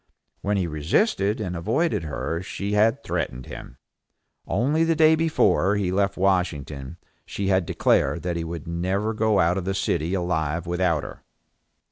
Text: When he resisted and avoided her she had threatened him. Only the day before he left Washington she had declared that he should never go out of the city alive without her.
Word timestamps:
When 0.41 0.57
he 0.57 0.65
resisted 0.65 1.39
and 1.39 1.55
avoided 1.55 2.05
her 2.05 2.41
she 2.41 2.71
had 2.71 3.03
threatened 3.03 3.45
him. 3.45 3.77
Only 4.47 4.83
the 4.83 4.95
day 4.95 5.13
before 5.13 5.75
he 5.75 5.91
left 5.91 6.17
Washington 6.17 6.97
she 7.23 7.49
had 7.49 7.67
declared 7.67 8.23
that 8.23 8.35
he 8.35 8.41
should 8.41 8.67
never 8.67 9.13
go 9.13 9.39
out 9.39 9.59
of 9.59 9.65
the 9.65 9.75
city 9.75 10.15
alive 10.15 10.65
without 10.65 11.03
her. 11.03 11.21